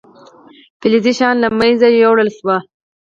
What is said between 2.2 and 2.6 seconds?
شول.